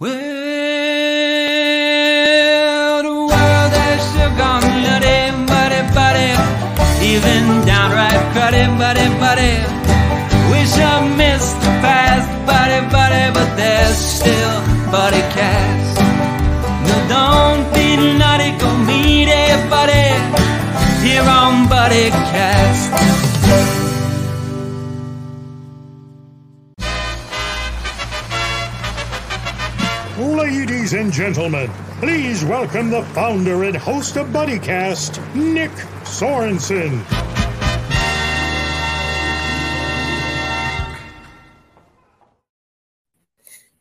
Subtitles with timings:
[0.00, 0.16] Well,
[3.02, 6.32] the world has sure gone nutty, buddy, buddy.
[7.04, 9.60] Even downright cruddy, buddy, buddy.
[10.50, 16.00] Wish I missed the past, buddy, buddy, but there's still buddy cast.
[16.88, 19.28] No, don't be nutty, go meet
[19.68, 20.08] buddy
[21.04, 23.19] here on Buddy Cast.
[30.90, 31.70] Ladies and gentlemen,
[32.00, 35.70] please welcome the founder and host of BuddyCast, Nick
[36.02, 36.98] Sorensen.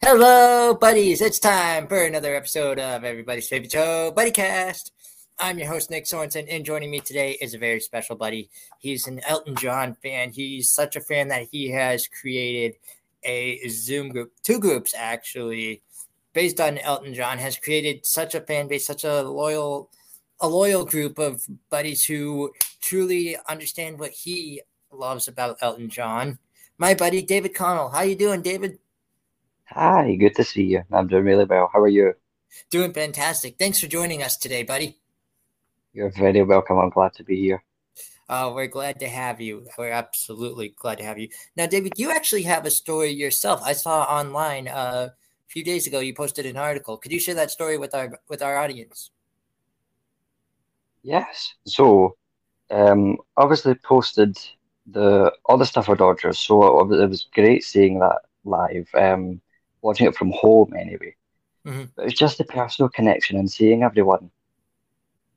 [0.04, 1.22] Hello, buddies.
[1.22, 4.92] It's time for another episode of everybody's favorite show, BuddyCast.
[5.40, 8.52] I'm your host, Nick Sorensen, and joining me today is a very special buddy.
[8.78, 10.30] He's an Elton John fan.
[10.30, 12.76] He's such a fan that he has created
[13.24, 15.82] a Zoom group, two groups actually,
[16.34, 19.90] based on Elton John, has created such a fan base, such a loyal,
[20.40, 26.40] a loyal group of buddies who truly understand what he loves about Elton John.
[26.78, 27.90] My buddy David Connell.
[27.90, 28.80] How you doing, David?
[29.66, 30.84] Hi, good to see you.
[30.92, 31.70] I'm doing really well.
[31.72, 32.14] How are you?
[32.70, 33.58] Doing fantastic.
[33.60, 34.98] Thanks for joining us today, buddy.
[35.94, 36.78] You're very welcome.
[36.80, 37.64] I'm glad to be here.
[38.28, 39.66] Uh, we're glad to have you.
[39.78, 41.30] We're absolutely glad to have you.
[41.56, 43.62] Now, David, you actually have a story yourself.
[43.64, 45.10] I saw online uh,
[45.50, 46.00] a few days ago.
[46.00, 46.98] You posted an article.
[46.98, 49.12] Could you share that story with our with our audience?
[51.02, 51.54] Yes.
[51.66, 52.18] So,
[52.70, 54.38] um, obviously posted
[54.86, 56.40] the other stuff for Dodgers.
[56.40, 58.90] So it was great seeing that live.
[58.94, 59.42] Um,
[59.82, 61.16] watching it from home anyway.
[61.66, 61.86] Mm-hmm.
[61.96, 64.30] But it's just the personal connection and seeing everyone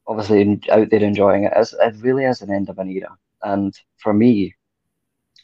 [0.07, 1.53] obviously out there enjoying it.
[1.55, 3.17] It's, it really is an end of an era.
[3.43, 4.55] And for me,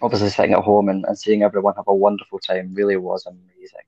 [0.00, 3.86] obviously sitting at home and, and seeing everyone have a wonderful time really was amazing.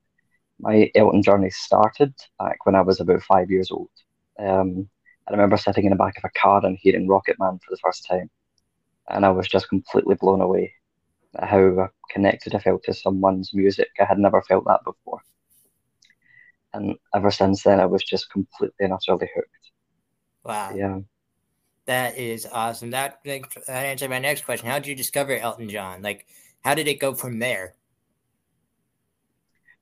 [0.60, 3.90] My Elton journey started back when I was about five years old.
[4.38, 4.88] Um,
[5.28, 7.78] I remember sitting in the back of a car and hearing Rocket Man for the
[7.82, 8.30] first time.
[9.08, 10.74] And I was just completely blown away
[11.36, 13.88] at how connected I felt to someone's music.
[14.00, 15.20] I had never felt that before.
[16.72, 19.70] And ever since then, I was just completely and utterly hooked.
[20.44, 20.72] Wow.
[20.74, 21.00] Yeah.
[21.86, 22.90] That is awesome.
[22.90, 24.68] That that answered my next question.
[24.68, 26.02] How did you discover Elton John?
[26.02, 26.26] Like,
[26.60, 27.74] how did it go from there?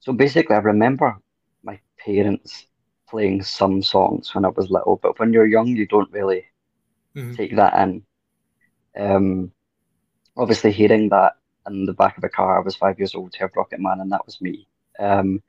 [0.00, 1.19] So basically, I remember
[1.62, 2.66] my parents
[3.09, 6.47] playing some songs when I was little, but when you're young, you don't really
[7.14, 7.36] Mhm.
[7.36, 8.04] take that in.
[8.98, 9.53] Um,
[10.36, 11.34] obviously, hearing that
[11.69, 14.12] in the back of a car, I was five years old, heard Rocket Man, and
[14.12, 14.69] that was me.
[14.98, 15.42] Um,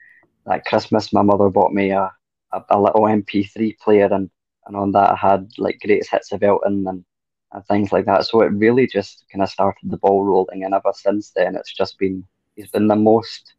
[0.46, 2.12] that Christmas, my mother bought me a,
[2.54, 4.30] a, a little MP3 player, and,
[4.68, 7.06] and on that I had like greatest hits of Elton and,
[7.54, 8.26] and things like that.
[8.26, 11.74] So it really just kind of started the ball rolling, and ever since then, it's
[11.74, 13.56] just been he's been the most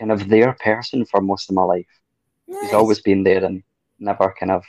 [0.00, 1.88] kind of their person for most of my life.
[2.60, 3.64] He's always been there and
[4.00, 4.64] never kind of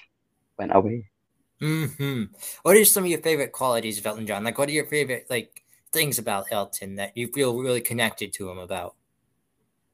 [0.60, 1.12] went away.
[1.60, 2.24] hmm
[2.64, 4.44] What are some of your favorite qualities of Elton John?
[4.44, 8.50] Like, what are your favorite like things about Elton that you feel really connected to
[8.50, 8.96] him about?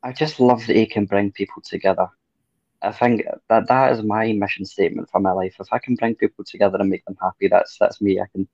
[0.03, 2.08] I just love that he can bring people together.
[2.81, 5.56] I think that that is my mission statement for my life.
[5.59, 8.22] If I can bring people together and make them happy, that's that's me.
[8.22, 8.48] I can,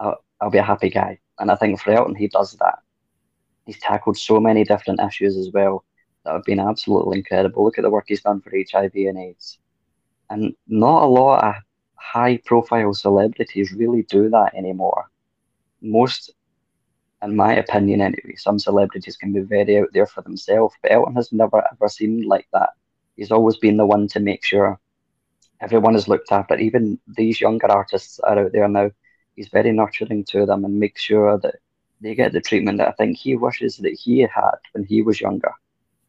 [0.00, 1.20] I'll, I'll be a happy guy.
[1.38, 2.80] And I think for Elton, he does that.
[3.66, 5.84] He's tackled so many different issues as well
[6.24, 7.64] that have been absolutely incredible.
[7.64, 9.58] Look at the work he's done for HIV and AIDS,
[10.28, 11.54] and not a lot of
[11.94, 15.06] high-profile celebrities really do that anymore.
[15.82, 16.32] Most
[17.22, 21.14] in my opinion anyway, some celebrities can be very out there for themselves, but Elton
[21.14, 22.70] has never ever seemed like that.
[23.16, 24.80] He's always been the one to make sure
[25.60, 26.56] everyone is looked after.
[26.56, 28.90] Even these younger artists are out there now.
[29.36, 31.56] He's very nurturing to them and makes sure that
[32.00, 35.20] they get the treatment that I think he wishes that he had when he was
[35.20, 35.52] younger.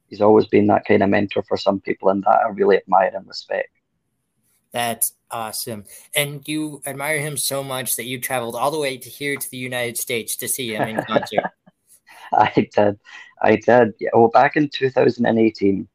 [0.07, 3.11] He's always been that kind of mentor for some people, and that I really admire
[3.13, 3.69] and respect.
[4.71, 5.85] That's awesome.
[6.15, 9.51] And you admire him so much that you traveled all the way to here to
[9.51, 11.45] the United States to see him in concert.
[12.33, 12.99] I did.
[13.41, 13.93] I did.
[13.99, 15.87] Yeah, well, back in 2018,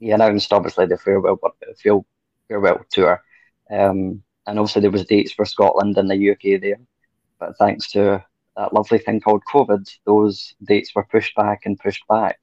[0.00, 1.38] he announced obviously the farewell
[1.82, 2.00] fare-
[2.48, 3.22] farewell tour,
[3.70, 6.80] um, and obviously there was dates for Scotland and the UK there,
[7.38, 8.24] but thanks to
[8.56, 12.38] that lovely thing called COVID, those dates were pushed back and pushed back,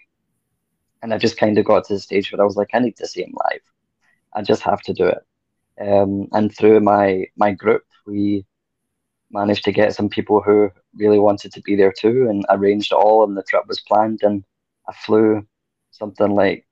[1.02, 2.98] and I just kind of got to the stage where I was like, I need
[2.98, 3.62] to see him live.
[4.34, 5.20] I just have to do it.
[5.80, 8.46] Um, and through my my group, we
[9.32, 12.96] managed to get some people who really wanted to be there too and arranged it
[12.96, 14.44] all and the trip was planned and
[14.88, 15.46] I flew
[15.92, 16.68] something like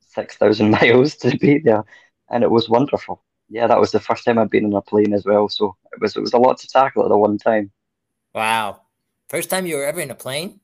[0.00, 1.84] 6,000 miles to be there
[2.30, 3.22] and it was wonderful.
[3.48, 6.00] Yeah, that was the first time I'd been on a plane as well, so it
[6.00, 7.70] was it was a lot to tackle at the one time.
[8.34, 8.82] Wow.
[9.30, 10.60] First time you were ever in a plane?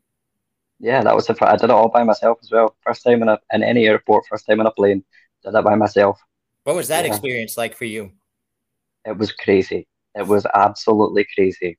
[0.79, 1.35] Yeah, that was the.
[1.35, 2.77] fir- I did it all by myself as well.
[2.83, 5.05] First time in a in any airport, first time in a plane,
[5.45, 6.21] did it by myself.
[6.65, 7.05] What was that Yeah.
[7.05, 8.13] experience like for you?
[9.05, 9.87] It was crazy.
[10.15, 11.79] It was absolutely crazy.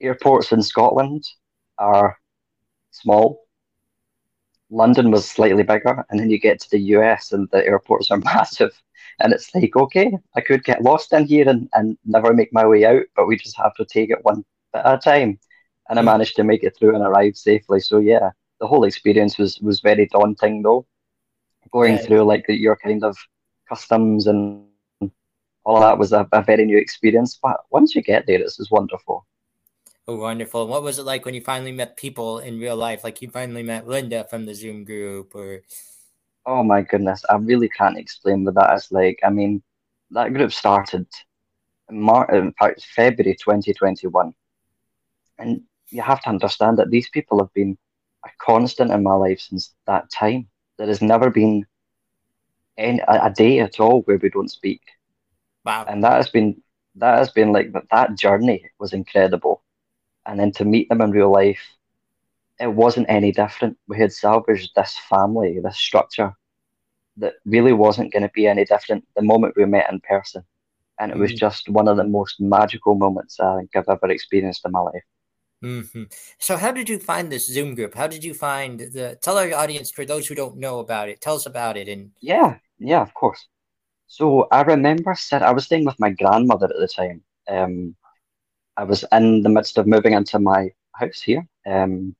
[0.00, 1.24] Airports in Scotland
[1.78, 2.18] are
[2.92, 3.46] small.
[4.70, 8.18] London was slightly bigger, and then you get to the US and the airports are
[8.24, 8.72] massive.
[9.20, 12.66] And it's like, okay, I could get lost in here and, and never make my
[12.66, 15.38] way out, but we just have to take it one at a time.
[15.88, 16.02] And I Mm.
[16.02, 17.80] managed to make it through and arrive safely.
[17.80, 18.30] So yeah,
[18.60, 20.86] the whole experience was was very daunting though.
[21.72, 21.98] Going Yeah.
[21.98, 23.16] through like the, your kind of
[23.68, 24.64] customs and
[25.10, 26.88] all of that was a, a very new experience.
[26.92, 28.82] But once you get there, it's just wonderful.
[30.08, 30.66] Oh, wonderful.
[30.66, 33.04] What was it like when you finally met people in real life?
[33.04, 35.62] Like you finally met Linda from the Zoom group or
[36.46, 39.18] Oh my goodness, I really can't explain what that is like.
[39.24, 39.62] I mean,
[40.10, 41.06] that group started
[41.90, 44.34] in Mar in fact, February 2021.
[45.38, 47.76] And you have to understand that these people have been
[48.24, 50.48] a constant in my life since that time.
[50.78, 51.66] There has never been
[52.78, 54.80] any, a, a day at all where we don't speak.
[55.64, 55.86] wow.
[55.86, 56.62] And that has been
[56.96, 59.62] that has been like that that journey was incredible.
[60.26, 61.60] And then to meet them in real life,
[62.60, 63.76] it wasn't any different.
[63.88, 66.34] We had salvaged this family, this structure
[67.16, 70.44] that really wasn't going to be any different the moment we met in person.
[71.00, 71.34] And it was Mhm.
[71.34, 75.04] just one of the most magical moments I think I've ever experienced in my life.
[75.64, 76.02] Hmm
[76.38, 77.94] So how did you find this Zoom group?
[77.94, 81.20] How did you find the tell our audience for those who don't know about it,
[81.22, 83.46] tell us about it and Yeah, yeah, of course.
[84.06, 87.22] So I remember sit I was staying with my grandmother at the time.
[87.48, 87.96] Um,
[88.76, 91.46] I was in the midst of moving into my house here.
[91.66, 92.14] Um,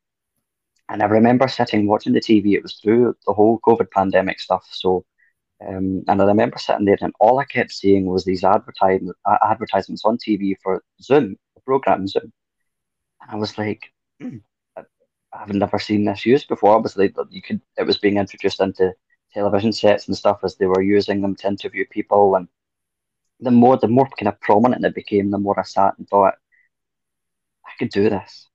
[0.89, 2.55] and I remember sitting watching the TV.
[2.55, 4.67] It was through the whole COVID pandemic stuff.
[4.71, 5.05] So,
[5.67, 9.39] um, and I remember sitting there, and all I kept seeing was these advertisement uh,
[9.45, 12.33] advertisements on TV for Zoom, the program Zoom.
[13.29, 14.39] I was like, "Hmm,
[14.77, 14.85] I-
[15.33, 16.75] I've never seen this used before.
[16.77, 17.61] Obviously, you could.
[17.77, 18.95] It was being introduced into
[19.33, 22.37] television sets and stuff as they were using them to interview people.
[22.37, 22.49] And
[23.41, 26.35] the more, the more kind of prominent it became, the more I sat and thought,
[27.67, 28.49] I could do this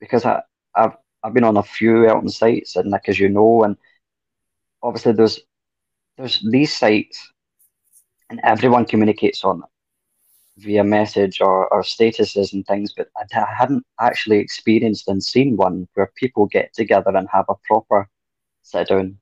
[0.00, 0.42] because I,
[0.76, 3.76] I've I've been on a few Elton sites, and like as you know, and
[4.82, 5.40] obviously there's
[6.18, 7.32] there's these sites,
[8.30, 9.68] and everyone communicates on them
[10.58, 15.86] via message or, or statuses and things, but I, hadn't actually experienced and seen one
[15.94, 18.08] where people get together and have a proper
[18.62, 19.18] sit down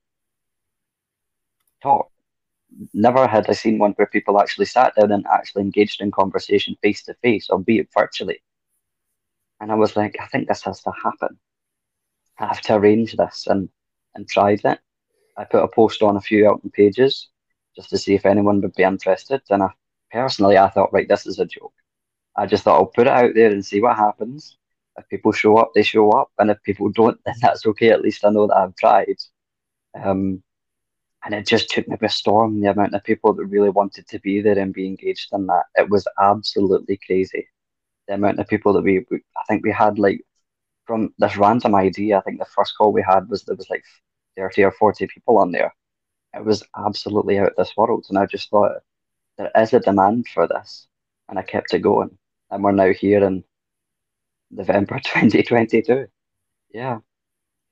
[1.81, 2.09] talk.
[2.93, 6.75] Never had I seen one where people actually sat down and actually engaged in conversation
[6.81, 8.41] face to face, albeit virtually.
[9.59, 11.37] And I was like, I think this has to happen.
[12.39, 13.69] I have to arrange this and
[14.15, 14.79] and tried it.
[15.37, 17.27] I put a post on a few Elton pages
[17.75, 19.41] just to see if anyone would be interested.
[19.49, 19.69] And I
[20.15, 21.73] personally I thought, right, this is a joke.
[22.37, 24.57] I just thought I'll put it out there and see what happens.
[24.97, 27.89] If people show up, they show up, and if people don't, then that's okay.
[27.91, 29.17] At least I know that I've tried.
[30.03, 30.41] Um,
[31.25, 34.19] and it just took me by storm the amount of people that really wanted to
[34.19, 35.65] be there and be engaged in that.
[35.75, 37.47] It was absolutely crazy.
[38.07, 40.21] The amount of people that we, I think we had like
[40.85, 42.17] from this random idea.
[42.17, 43.83] I think the first call we had was there was like
[44.37, 45.73] thirty or forty people on there.
[46.35, 48.73] It was absolutely out of this world, and I just thought
[49.37, 50.87] there is a demand for this,
[51.29, 52.17] and I kept it going.
[52.51, 53.43] And we're now here in
[54.51, 56.07] November 2022.
[56.73, 56.99] Yeah.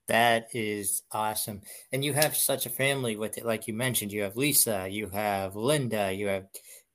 [0.07, 1.61] That is awesome.
[1.91, 3.45] And you have such a family with it.
[3.45, 6.47] Like you mentioned, you have Lisa, you have Linda, you have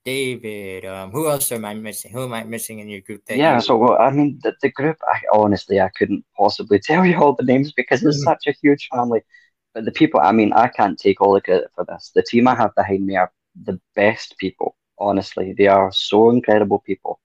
[0.05, 0.85] David.
[0.85, 2.13] Um, who else am I missing?
[2.13, 3.25] Who am I missing in your group?
[3.27, 6.79] That Yeah, you- so well, I mean, the, the group, I honestly, I couldn't possibly
[6.85, 8.25] tell you all the names because it's Mhm.
[8.25, 9.23] such a huge family.
[9.75, 12.11] But the people, I mean, I can't take all the credit for this.
[12.15, 13.31] The team I have behind me are
[13.65, 15.55] the best people, honestly.
[15.57, 17.21] They are so incredible people.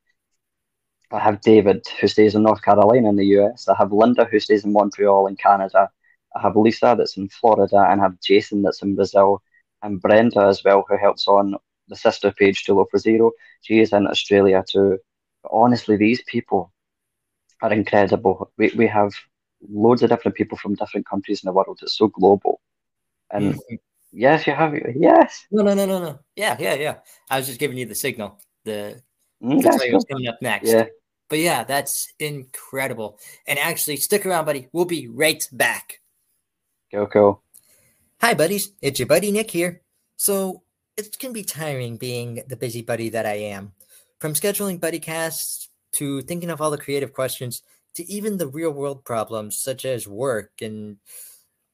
[1.11, 3.67] I have David, who stays in North Carolina in the US.
[3.67, 5.89] I have Linda, who stays in Montreal in Canada.
[6.35, 9.41] I have Lisa, that's in Florida, and I have Jason, that's in Brazil,
[9.81, 11.55] and Brenda as well, who helps on
[11.87, 13.31] the sister page to Low for Zero.
[13.61, 14.97] She is in Australia too.
[15.43, 16.71] But honestly, these people
[17.61, 18.51] are incredible.
[18.57, 19.11] We we have
[19.69, 21.79] loads of different people from different countries in the world.
[21.81, 22.59] It's so global.
[23.31, 23.79] And Mhm.
[24.13, 25.45] Yes, you have yes.
[25.51, 26.19] No, no, no, no, no.
[26.35, 26.95] Yeah, yeah, yeah.
[27.29, 28.39] I was just giving you the signal.
[28.63, 29.01] The
[29.43, 30.69] Mm, that's tell you what's coming up next.
[30.69, 30.85] Yeah.
[31.29, 33.19] But yeah, that's incredible.
[33.45, 34.67] And actually, stick around, buddy.
[34.71, 35.99] We'll be right back.
[36.91, 37.43] Cool, cool.
[38.21, 38.71] Hi, buddies.
[38.81, 39.81] It's your buddy Nick here.
[40.15, 40.63] So
[40.95, 43.73] it can be tiring being the busy buddy that I am.
[44.19, 47.61] From scheduling buddy casts to thinking of all the creative questions
[47.95, 50.97] to even the real world problems such as work and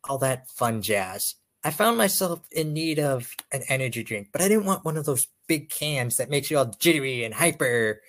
[0.08, 1.36] all that fun jazz.
[1.64, 5.06] I found myself in need of an energy drink, but I didn't want one of
[5.06, 8.02] those big cans that makes you all jittery and hyper.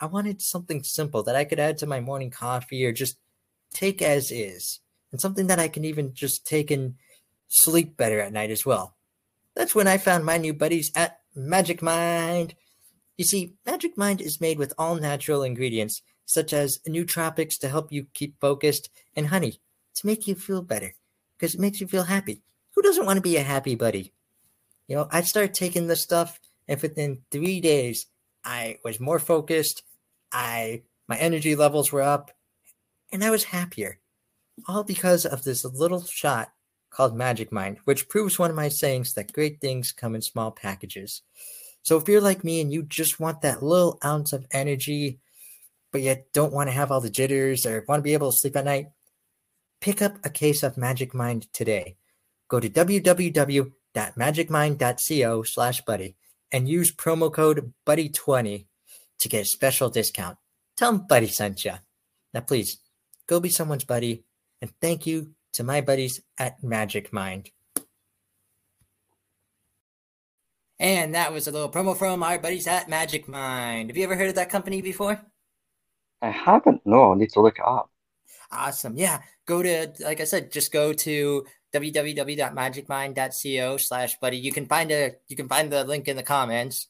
[0.00, 3.18] I wanted something simple that I could add to my morning coffee or just
[3.72, 4.80] take as is.
[5.12, 6.94] and something that I can even just take and
[7.48, 8.96] sleep better at night as well.
[9.54, 12.54] That's when I found my new buddies at Magic Mind.
[13.16, 17.92] You see, Magic Mind is made with all natural ingredients, such as nootropics to help
[17.92, 19.60] you keep focused and honey
[19.94, 20.94] to make you feel better
[21.38, 22.42] because it makes you feel happy.
[22.76, 24.12] Who doesn't want to be a happy buddy?
[24.86, 28.06] You know, I started taking this stuff, and within three days,
[28.44, 29.82] I was more focused.
[30.30, 32.32] I my energy levels were up,
[33.10, 33.98] and I was happier.
[34.68, 36.52] All because of this little shot
[36.90, 40.50] called Magic Mind, which proves one of my sayings that great things come in small
[40.50, 41.22] packages.
[41.82, 45.20] So if you're like me and you just want that little ounce of energy,
[45.92, 48.36] but yet don't want to have all the jitters or want to be able to
[48.36, 48.88] sleep at night,
[49.80, 51.96] pick up a case of Magic Mind today.
[52.48, 56.14] Go to www.magicmind.co slash buddy
[56.52, 58.66] and use promo code buddy20
[59.18, 60.38] to get a special discount.
[60.76, 61.72] Tell them Buddy sent you.
[62.34, 62.78] Now, please
[63.26, 64.24] go be someone's buddy
[64.60, 67.50] and thank you to my buddies at Magic Mind.
[70.78, 73.88] And that was a little promo from our buddies at Magic Mind.
[73.88, 75.18] Have you ever heard of that company before?
[76.20, 76.82] I haven't.
[76.84, 77.90] No, I need to look it up.
[78.52, 78.98] Awesome.
[78.98, 79.22] Yeah.
[79.46, 81.46] Go to, like I said, just go to
[81.80, 84.36] www.magicmind.co slash buddy.
[84.38, 86.88] You can find a you can find the link in the comments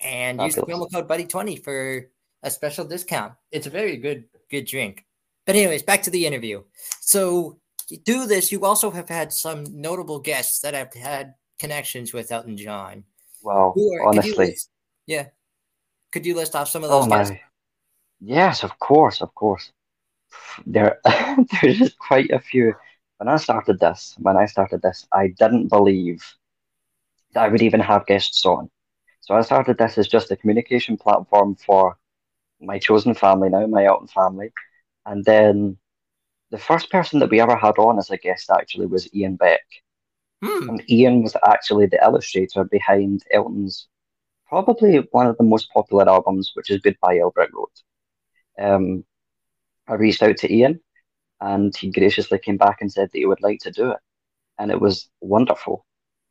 [0.00, 2.08] and use the promo code buddy20 for
[2.42, 3.32] a special discount.
[3.50, 5.04] It's a very good good drink.
[5.46, 6.62] But anyways, back to the interview.
[7.00, 7.58] So
[8.04, 12.56] do this, you also have had some notable guests that have had connections with Elton
[12.56, 13.04] John.
[13.42, 14.70] Well, are, honestly, list,
[15.06, 15.28] yeah.
[16.12, 17.30] Could you list off some of oh, those oh, guests?
[17.32, 17.40] My.
[18.20, 19.72] Yes, of course, of course.
[20.66, 21.00] There,
[21.62, 22.74] there's quite a few.
[23.18, 26.24] When I started this, when I started this, I didn't believe
[27.34, 28.70] that I would even have guests on.
[29.20, 31.98] So I started this as just a communication platform for
[32.60, 34.52] my chosen family now, my Elton family.
[35.04, 35.78] And then
[36.50, 39.64] the first person that we ever had on as a guest actually was Ian Beck.
[40.42, 40.68] Hmm.
[40.68, 43.88] And Ian was actually the illustrator behind Elton's
[44.48, 47.68] probably one of the most popular albums, which is Goodbye Yellow Brick Road.
[48.58, 49.04] Um,
[49.88, 50.80] I reached out to Ian
[51.40, 53.98] and he graciously came back and said that he would like to do it.
[54.58, 55.84] And it was wonderful.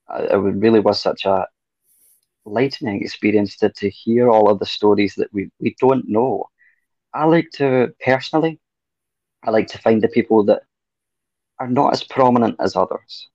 [0.10, 1.48] Uh, it really was such a
[2.46, 6.50] lightening experience to, to hear all of the stories that we, we don't know.
[7.14, 8.60] I like to, personally,
[9.44, 10.64] I like to find the people that
[11.60, 13.30] are not as prominent as others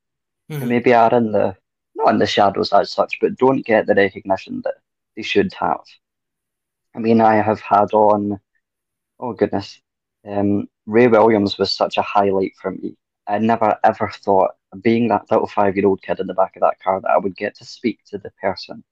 [0.51, 0.63] mm-hmm.
[0.63, 1.57] who maybe are in the
[1.95, 4.75] not in the shadows as such, but don't get the recognition that
[5.15, 5.81] they should have.
[6.97, 8.41] I mean, I have had on,
[9.21, 9.81] oh goodness,
[10.27, 12.97] um, Ray Williams was such a highlight for me.
[13.27, 14.53] I never ever thought,
[14.83, 17.19] being that little five year old kid in the back of that car, that I
[17.19, 18.85] would get to speak to the person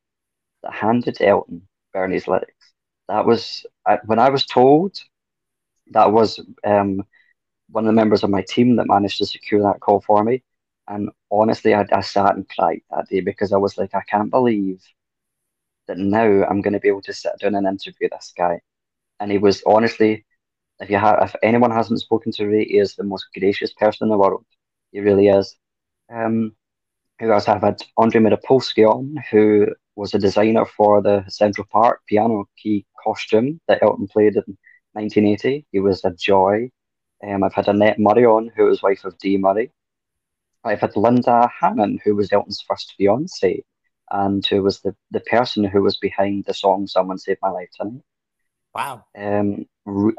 [0.63, 2.73] that handed Elton Bernie's lyrics.
[3.09, 3.67] That was,
[4.07, 5.01] when I was told,
[5.89, 7.05] that was um,
[7.71, 10.43] one of the members of my team that managed to secure that call for me.
[10.89, 14.31] And honestly, I, I sat and cried that day because I was like, I can't
[14.31, 14.83] believe
[15.87, 18.61] that now I'm going to be able to sit down and interview this guy.
[19.21, 20.25] And he was honestly,
[20.81, 24.07] if you have, if anyone hasn't spoken to Ray, he is the most gracious person
[24.07, 24.45] in the world.
[24.93, 25.57] He really is.
[26.13, 26.57] Um,
[27.21, 27.49] who else?
[27.49, 32.87] I've had Andre Miripolsky on, who was a designer for the Central Park piano key
[33.05, 34.57] costume that Elton played in
[34.95, 35.67] 1980.
[35.71, 36.71] He was a joy.
[37.23, 39.71] Um, I've had Annette Murray on, who was wife of Dee Murray.
[40.65, 43.63] I've had Linda Hannon, who was Elton's first fiance,
[44.11, 47.71] and who was the, the person who was behind the song "Someone Saved My Life
[47.77, 48.03] Tonight."
[48.75, 49.05] Wow.
[49.17, 49.67] Um,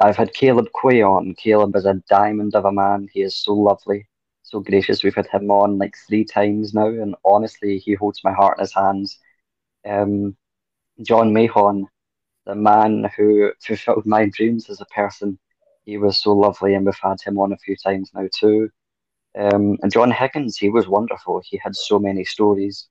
[0.01, 1.33] I've had Caleb Quaye on.
[1.35, 3.07] Caleb is a diamond of a man.
[3.13, 4.07] He is so lovely,
[4.43, 5.03] so gracious.
[5.03, 8.63] We've had him on like three times now, and honestly, he holds my heart in
[8.63, 9.19] his hands.
[9.87, 10.35] Um,
[11.03, 11.87] John Mahon,
[12.45, 15.39] the man who fulfilled my dreams as a person,
[15.85, 18.69] he was so lovely, and we've had him on a few times now too.
[19.37, 21.41] Um, and John Higgins, he was wonderful.
[21.45, 22.87] He had so many stories.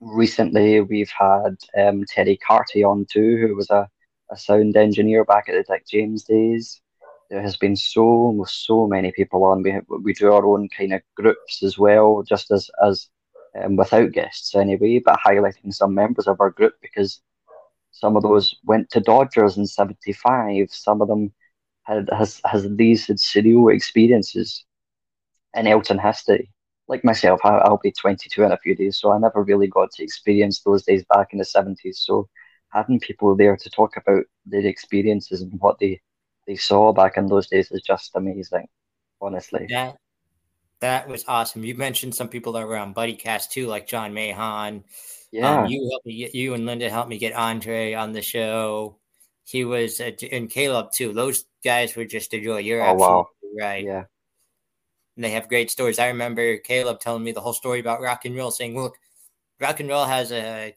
[0.00, 3.88] Recently, we've had um, Terry Carty on too, who was a,
[4.32, 6.80] a sound engineer back at the Dick James days.
[7.30, 9.62] There has been so so many people on.
[9.62, 13.08] We we do our own kind of groups as well, just as as
[13.62, 17.20] um, without guests anyway, but highlighting some members of our group because
[17.90, 20.70] some of those went to Dodgers in '75.
[20.70, 21.32] Some of them
[21.84, 24.64] had has has these surreal experiences
[25.54, 26.50] in Elton history.
[26.88, 29.92] Like myself, I, will be 22 in a few days, so I never really got
[29.92, 31.96] to experience those days back in the 70s.
[31.96, 32.28] So
[32.72, 36.00] having people there to talk about their experiences and what they
[36.46, 38.66] they saw back in those days is just amazing,
[39.20, 39.66] honestly.
[39.70, 39.96] That
[40.80, 41.64] that was awesome.
[41.64, 44.74] You mentioned some people that were on BuddyCast too, like John Mahon.
[44.76, 44.84] Um,
[45.30, 48.22] yeah, um, you helped me get you and Linda helped me get Andre on the
[48.22, 48.96] show.
[49.44, 51.12] He was uh, and Caleb too.
[51.12, 52.58] Those guys were just a joy.
[52.58, 53.26] You're oh, absolutely wow.
[53.60, 53.84] right.
[53.84, 54.04] Yeah,
[55.16, 55.98] and they have great stories.
[55.98, 58.96] I remember Caleb telling me the whole story about rock and roll, saying, "Look,
[59.60, 60.74] rock and roll has a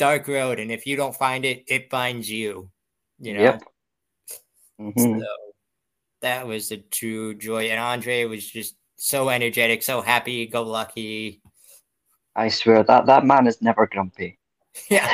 [0.00, 2.72] dark road, and if you don't find it, it finds you."
[3.20, 3.42] You know.
[3.42, 3.62] Yep.
[4.80, 5.20] Mhm.
[5.20, 5.28] So
[6.24, 11.40] that was a true joy, and Andre was just so energetic, so happy, go lucky.
[12.36, 14.38] I swear that that man is never grumpy.
[14.88, 15.12] Yeah.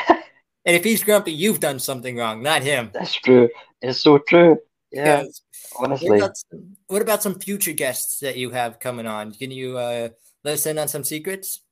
[0.67, 2.91] And if he's grumpy, you've done something wrong, not him.
[2.93, 3.49] That's true.
[3.81, 4.59] It's so true.
[4.91, 5.43] Yeah, Because
[5.79, 6.19] What honestly.
[6.19, 9.31] about, some, what about some future guests that you have coming on?
[9.33, 10.09] Can you uh,
[10.43, 11.63] let us in on some secrets?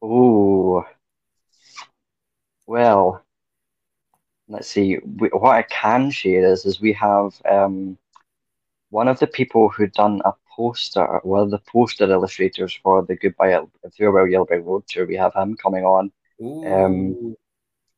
[0.00, 0.84] Oh,
[2.70, 3.20] well,
[4.48, 4.98] let's see.
[5.18, 7.98] We, what I can share is, is we have um,
[8.90, 13.16] one of the people who done a poster, one of the poster illustrators for the
[13.16, 15.04] Goodbye El- Farewell Yellowbrick Road tour.
[15.04, 16.12] We have him coming on.
[16.40, 17.36] Ooh.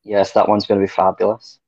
[0.03, 1.59] Yes, that one's going to be fabulous.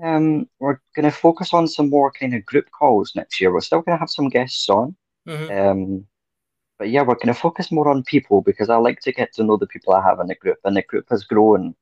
[0.00, 3.52] Um, we're going to focus on some more kind of group calls next year.
[3.52, 4.94] We're still going to have some guests on.
[5.26, 5.50] Mhm.
[5.50, 6.06] Um,
[6.78, 9.42] but yeah, we're going to focus more on people because I like to get to
[9.42, 11.74] know the people I have in the group, and the group has grown.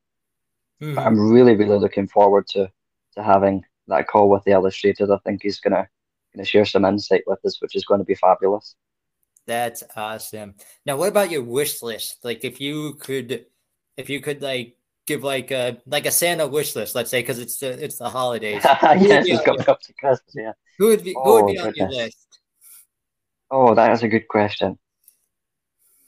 [0.92, 2.70] But I'm really, really looking forward to
[3.14, 5.12] to having that call with the illustrator.
[5.12, 5.88] I think he's gonna
[6.34, 8.74] gonna share some insight with us, which is going to be fabulous.
[9.46, 10.54] That's awesome.
[10.86, 12.24] Now, what about your wish list?
[12.24, 13.46] Like, if you could,
[13.96, 14.76] if you could, like,
[15.06, 18.08] give like a like a Santa wish list, let's say, because it's the it's the
[18.08, 18.64] holidays.
[18.82, 20.34] Yes, it's coming up to Christmas.
[20.34, 20.52] Yeah.
[20.78, 22.40] Who would be who would Oh, be on your oh, list?
[23.50, 24.78] Oh, that is a good question.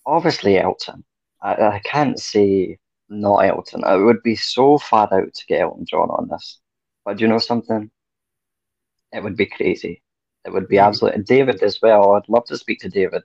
[0.04, 1.04] Obviously, Elton.
[1.42, 3.82] I, I can't say not Elton.
[3.86, 6.60] It would be so far out to get Elton John on this.
[7.04, 7.90] But do you know something?
[9.12, 10.02] It would be crazy.
[10.44, 10.86] It would be Mhm.
[10.86, 11.16] absolutely.
[11.16, 12.14] And David as well.
[12.14, 13.24] I'd love to speak to David.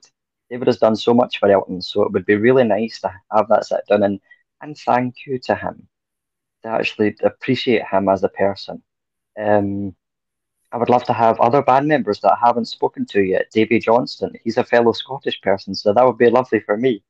[0.50, 3.48] David has done so much for Elton, so it would be really nice to have
[3.48, 4.20] that sit down and,
[4.60, 5.88] and thank you to him,
[6.62, 8.82] to actually appreciate him as a person.
[9.38, 9.96] Um,
[10.72, 13.50] I would love to have other band members that I haven't spoken to yet.
[13.52, 17.04] Davey Johnstone, he's a fellow Scottish person, so that would be lovely for me.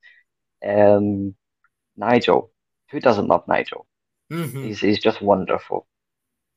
[0.65, 1.35] Um,
[1.97, 2.52] Nigel,
[2.93, 3.85] who doesn't love Nigel?
[4.31, 4.65] Mhm.
[4.65, 5.87] He's he's just wonderful.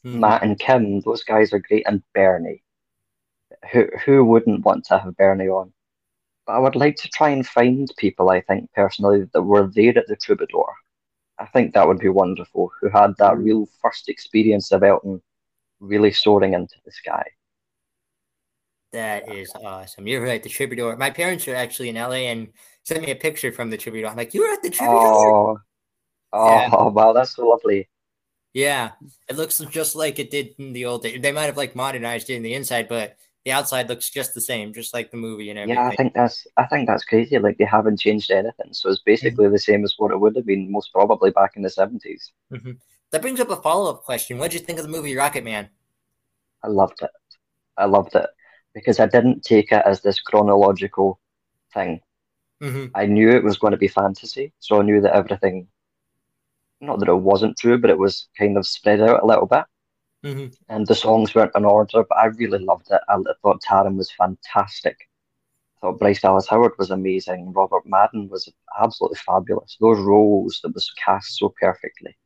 [0.04, 0.20] Mhm.
[0.20, 2.62] Matt and Kim, those guys are great, and Bernie.
[3.72, 5.72] Who who wouldn't want to have Bernie on?
[6.46, 9.98] But I would like to try and find people, I think personally, that were there
[9.98, 10.72] at the Troubadour.
[11.38, 15.22] I think that would be wonderful, who had that real first experience of Elton
[15.80, 17.24] really soaring into the sky.
[18.92, 20.06] That is awesome.
[20.06, 20.42] You're right.
[20.42, 20.96] The Troubadour.
[20.96, 22.52] My parents are actually in LA and
[22.84, 24.08] sent me a picture from the Troubadour.
[24.08, 25.00] I'm like, you were at the Troubadour?
[25.02, 25.58] Oh,
[26.36, 26.90] oh, Yeah.
[26.90, 27.88] wow, that's so lovely.
[28.52, 28.92] Yeah,
[29.28, 31.20] it looks just like it did in the old days.
[31.20, 34.40] They might have like modernized it in the inside, but the outside looks just the
[34.40, 35.82] same, just like the movie and everything.
[35.82, 37.38] Yeah, I think that's I think that's crazy.
[37.38, 40.46] Like they haven't changed anything, so it's basically the same as what it would have
[40.46, 42.32] been most probably back in the seventies.
[43.10, 44.38] That brings up a follow up question.
[44.38, 45.70] What did you think of the movie Rocket Man?
[46.62, 47.10] I loved it.
[47.76, 48.28] I loved it
[48.74, 51.20] because I didn't take it as this chronological
[51.74, 52.00] thing.
[52.60, 55.68] hmm I knew it was going to be fantasy, so I knew that everything,
[56.80, 59.64] not that it wasn't true, but it was kind of spread out a little bit.
[60.22, 63.00] hmm And the songs weren't in order, but I really loved it.
[63.08, 64.96] I thought Taron was fantastic.
[65.78, 67.52] I thought Bryce Dallas Howard was amazing.
[67.52, 69.76] Robert Madden was absolutely fabulous.
[69.80, 72.16] Those roles that was cast so perfectly.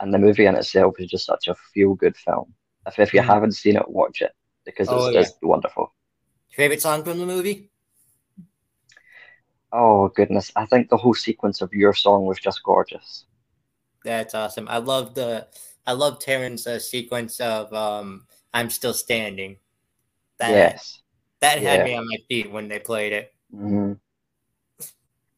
[0.00, 2.54] And the movie in itself is just such a feel good film.
[2.86, 3.22] If, if you Mhm.
[3.22, 4.32] haven't seen it, watch it
[4.64, 5.30] because it's Oh, yeah.
[5.30, 5.94] just wonderful.
[6.50, 7.70] Favorite song from the movie?
[9.72, 10.52] Oh, goodness.
[10.54, 13.26] I think the whole sequence of your song was just gorgeous.
[14.04, 14.66] That's awesome.
[14.68, 15.46] I love the
[15.86, 19.56] I love Taron's uh, sequence of um I'm still standing.
[20.38, 21.02] That Yes.
[21.40, 21.84] that had Yeah.
[21.84, 23.34] me on my feet when they played it.
[23.54, 23.98] Mhm.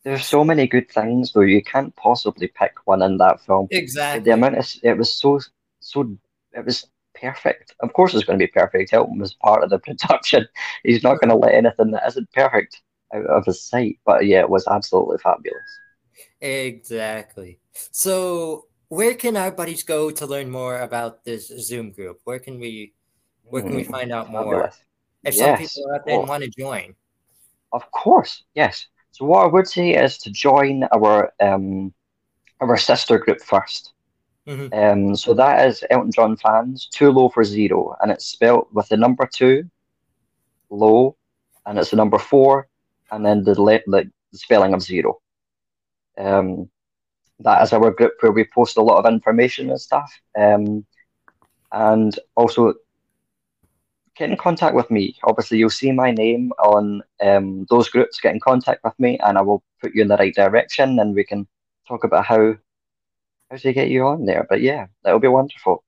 [0.05, 1.43] There's so many good things, though.
[1.43, 3.69] You can't possibly pick one in that film.
[3.71, 4.25] Exactly.
[4.25, 5.41] The amount of it was so
[5.81, 6.19] so
[6.53, 7.75] it was perfect.
[7.81, 8.93] Of course, it's going to be perfect.
[8.93, 10.49] Elton was part of the production.
[10.83, 12.81] He's not going to let anything that isn't perfect
[13.15, 13.99] out of his sight.
[14.05, 15.79] But yeah, it was absolutely fabulous.
[16.43, 17.61] Exactly.
[17.93, 22.21] So, where can our buddies go to learn more about this Zoom group?
[22.25, 22.93] Where can we
[23.45, 24.71] where can we Mm, find out more?
[25.25, 25.73] If some Yes.
[25.75, 26.95] people are out there want to join.
[27.73, 28.87] Of course, yes.
[29.13, 31.95] So what I would say is to join our um
[32.61, 33.93] our sister group first.
[34.47, 34.69] Mhm.
[34.75, 38.89] Um, so that is Elton John fans, too low for zero, and it's spelt with
[38.89, 39.71] the number two,
[40.71, 41.17] low,
[41.67, 42.69] and it's the number four,
[43.13, 45.21] and then the le- the spelling of zero.
[46.19, 46.71] Um,
[47.41, 50.13] that is our group where we post a lot of information and stuff.
[50.39, 50.87] Um,
[51.73, 52.75] and also
[54.17, 55.17] get in contact with me.
[55.25, 58.21] Obviously, you'll see my name on um, those groups.
[58.21, 61.15] Get in contact with me, and I will put you in the right direction, and
[61.15, 61.47] we can
[61.89, 62.55] talk about how
[63.51, 64.47] how to get you on there.
[64.49, 65.85] But yeah, that'll be wonderful.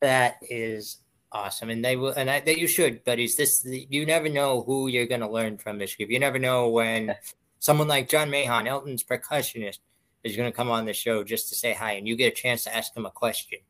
[0.00, 0.98] That is
[1.32, 3.36] awesome, and they will, and I, that you should, But buddies.
[3.36, 6.10] This you never know who you're going to learn from this group.
[6.10, 7.16] You never know when
[7.64, 9.78] someone like John Mahon, Elton's percussionist,
[10.22, 12.36] is going to come on the show just to say hi, and you get a
[12.36, 13.60] chance to ask him a question.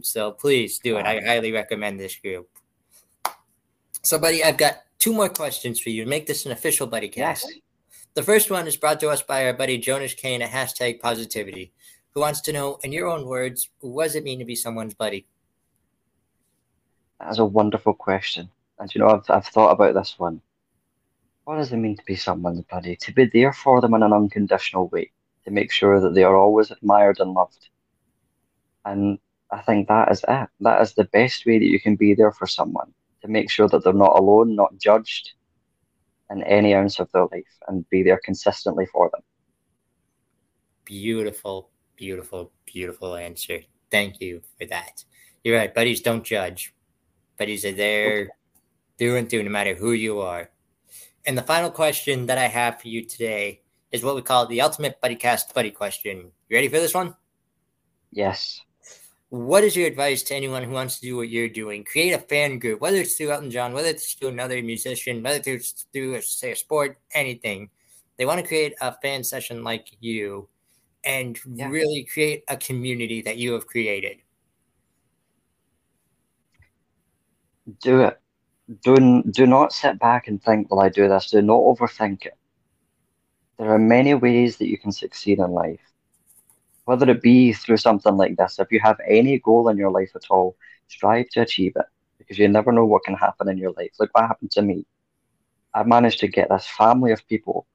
[0.00, 1.04] So please do it.
[1.04, 2.48] I highly recommend this group.
[4.02, 7.10] So, buddy, I've got two more questions for you to make this an official buddy
[7.10, 7.44] cast.
[7.50, 7.60] Yes.
[8.14, 11.72] The first one is brought to us by our buddy Jonas Kane at hashtag positivity,
[12.14, 14.94] who wants to know, in your own words, what does it mean to be someone's
[14.94, 15.26] buddy?
[17.20, 18.48] That's a wonderful question.
[18.78, 20.40] And you know, I've, I've thought about this one.
[21.48, 22.94] What does it mean to be someone's buddy?
[22.96, 25.10] To be there for them in an unconditional way,
[25.46, 27.70] to make sure that they are always admired and loved.
[28.84, 29.18] And
[29.50, 30.48] I think that is it.
[30.60, 33.66] That is the best way that you can be there for someone, to make sure
[33.66, 35.32] that they're not alone, not judged
[36.30, 39.22] in any ounce of their life, and be there consistently for them.
[40.84, 43.60] Beautiful, beautiful, beautiful answer.
[43.90, 45.02] Thank you for that.
[45.42, 45.74] You're right.
[45.74, 46.74] Buddies don't judge.
[47.38, 48.28] Buddies are there
[48.98, 50.50] through and through, no matter who you are.
[51.26, 54.60] And the final question that I have for you today is what we call the
[54.60, 56.30] ultimate buddy cast buddy question.
[56.48, 57.14] You ready for this one?
[58.10, 58.60] Yes.
[59.30, 61.84] What is your advice to anyone who wants to do what you're doing?
[61.84, 65.42] Create a fan group, whether it's through Elton John, whether it's through another musician, whether
[65.52, 67.68] it's through, say, a sport, anything.
[68.16, 70.48] They want to create a fan session like you
[71.04, 71.68] and Yeah.
[71.68, 74.22] really create a community that you have created.
[77.82, 78.18] Do it.
[78.68, 81.30] Do, do not sit back and think, will I do this?
[81.30, 82.36] Do not overthink it.
[83.58, 85.80] There are many ways that you can succeed in life.
[86.84, 90.10] Whether it be through something like this, if you have any goal in your life
[90.14, 90.54] at all,
[90.88, 91.86] strive to achieve it
[92.18, 93.92] because you never know what can happen in your life.
[93.98, 94.84] Look what happened to me.
[95.72, 97.66] I've managed to get this family of people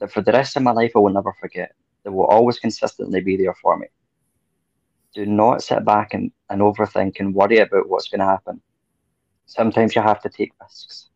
[0.00, 1.72] that for the rest of my life I will never forget.
[2.02, 3.86] That will always consistently be there for me.
[5.14, 8.60] Do not sit back and, and overthink and worry about what's going to happen
[9.52, 11.08] sometimes you have to take risks,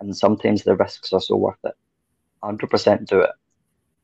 [0.00, 1.74] and sometimes the risks are so worth it.
[2.42, 3.30] 100% do it.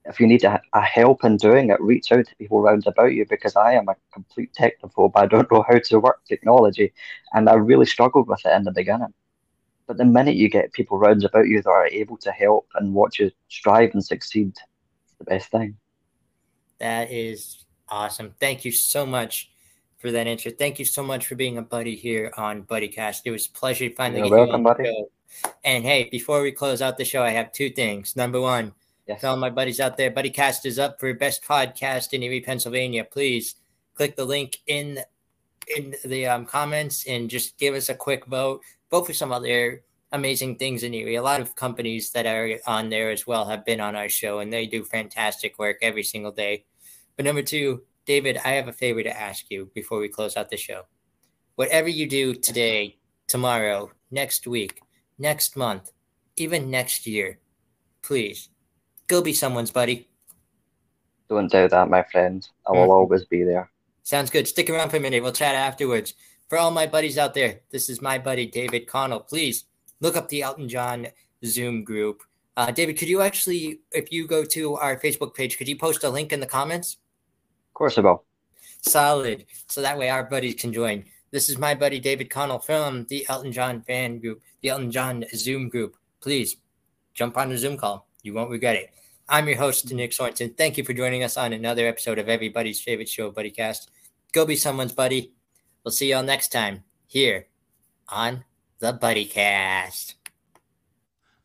[0.07, 3.15] If you need a, a help in doing it, reach out to people around about
[3.15, 5.13] you because I am a complete technophobe.
[5.15, 6.93] I don't know how to work technology,
[7.33, 9.15] and I really struggled with it in the beginning.
[9.87, 12.95] But the minute you get people round about you that are able to help and
[12.95, 15.77] watch you strive and succeed, it's the best thing.
[16.79, 18.35] That is awesome.
[18.41, 19.54] Thank you so much
[20.05, 20.51] for that answer.
[20.51, 23.23] Thank you so much for being a buddy here on BuddyCast.
[23.25, 24.85] It was a pleasure to finally You're get welcome, you on buddy.
[24.85, 25.11] show.
[25.65, 28.15] And hey, before we close out the show, I have two things.
[28.15, 28.75] Number one,
[29.09, 29.23] Yes.
[29.23, 33.03] to all my buddies out there, BuddyCast is up for best podcast in Erie, Pennsylvania.
[33.03, 33.55] Please
[33.95, 35.01] click the link in
[35.75, 38.61] in the um, comments and just give us a quick vote.
[38.91, 41.15] Vote for some other amazing things in Erie.
[41.15, 44.41] A lot of companies that are on there as well have been on our show,
[44.41, 46.67] and they do fantastic work every single day.
[47.17, 50.51] But number two, David, I have a favor to ask you before we close out
[50.51, 50.83] the show.
[51.57, 54.81] Whatever you do today, tomorrow, next week,
[55.19, 55.91] next month,
[56.37, 57.39] even next year,
[58.03, 58.51] please
[59.07, 60.09] go be someone's buddy.
[61.29, 62.47] Don't doubt that, my friend.
[62.67, 62.91] I will Mhm.
[62.91, 63.71] always be there.
[64.03, 64.47] Sounds good.
[64.47, 65.23] Stick around for a minute.
[65.23, 66.15] We'll chat afterwards.
[66.51, 69.21] For all my buddies out there, this is my buddy David Connell.
[69.21, 69.65] Please
[70.01, 71.09] look up the Elton John
[71.45, 72.23] Zoom group.
[72.57, 76.05] Uh, David, could you actually, if you go to our Facebook page, could you post
[76.05, 76.99] a link in the comments?
[77.75, 78.23] Of course I will.
[78.83, 79.47] Solid.
[79.69, 81.07] So that way our buddies can join.
[81.33, 85.25] This is my buddy David Connell from the Elton John fan group, the Elton John
[85.35, 85.97] Zoom group.
[86.21, 86.57] Please
[87.15, 88.07] jump on the Zoom call.
[88.23, 88.91] You won't regret it.
[89.29, 90.57] I'm your host, Nick Sorensen.
[90.57, 93.89] Thank you for joining us on another episode of everybody's favorite show, BuddyCast.
[94.31, 95.33] Go be someone's buddy.
[95.83, 97.49] We'll see y'all next time here
[98.09, 98.45] on
[98.79, 100.15] the BuddyCast.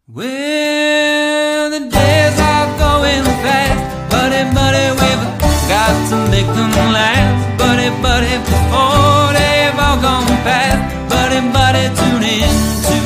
[0.08, 5.39] Well, the days are going fast, buddy, buddy, we've
[5.70, 12.26] got to make them last, buddy, buddy, before they've all gone past, buddy, buddy, tune
[12.26, 12.56] in
[12.88, 12.98] to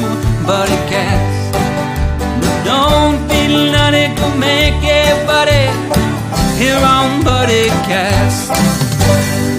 [0.47, 1.51] Buddy Cast.
[2.39, 5.65] But don't feel none, it make it, buddy,
[6.57, 9.52] here on Buddy Cast.